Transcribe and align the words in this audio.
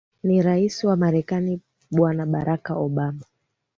ni 0.23 0.41
rais 0.41 0.83
wa 0.83 0.95
marekani 0.97 1.61
bwana 1.91 2.25
barack 2.25 2.69
obama 2.69 3.23